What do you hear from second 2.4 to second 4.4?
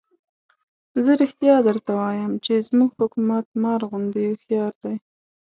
چې زموږ حکومت مار غوندې